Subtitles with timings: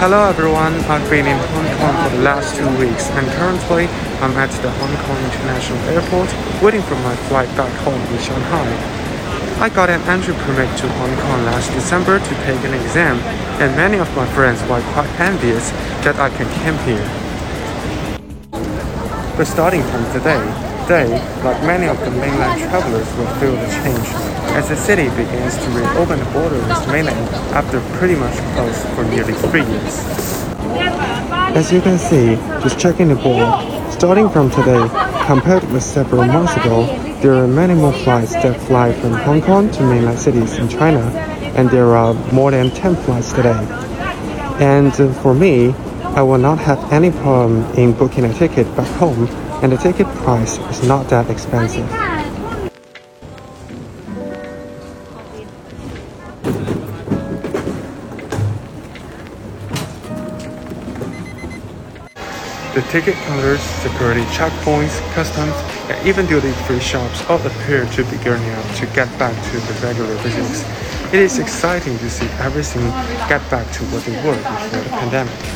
[0.00, 3.84] Hello everyone, I've been in Hong Kong for the last two weeks and currently
[4.24, 6.32] I'm at the Hong Kong International Airport
[6.64, 8.64] waiting for my flight back home in Shanghai.
[9.60, 13.20] I got an entry permit to Hong Kong last December to take an exam
[13.60, 15.68] and many of my friends were quite envious
[16.00, 17.04] that I can come here.
[19.36, 21.06] But starting from today, they,
[21.44, 24.08] like many of the mainland travelers, will feel the change
[24.58, 29.04] as the city begins to reopen the border with mainland after pretty much closed for
[29.04, 29.94] nearly three years.
[31.54, 33.48] As you can see, just checking the board,
[33.92, 34.84] starting from today,
[35.26, 36.84] compared with several months ago,
[37.22, 41.02] there are many more flights that fly from Hong Kong to mainland cities in China,
[41.54, 43.64] and there are more than 10 flights today.
[44.58, 45.72] And uh, for me,
[46.18, 49.28] I will not have any problem in booking a ticket back home,
[49.62, 51.86] and the ticket price is not that expensive.
[62.72, 65.52] The ticket counters, security checkpoints, customs,
[65.90, 69.86] and even duty-free shops all appear to be gearing up to get back to the
[69.86, 70.64] regular business.
[71.12, 72.82] It is exciting to see everything
[73.28, 75.49] get back to what they were before the pandemic.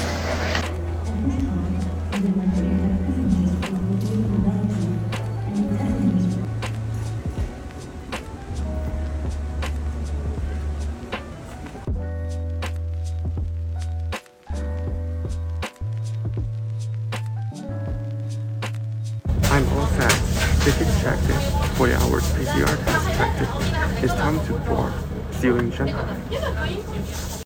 [20.65, 21.39] Checked in.
[21.77, 24.03] 40 hours PCR test in.
[24.03, 24.95] It's time to board.
[25.33, 27.44] See you in Shanghai.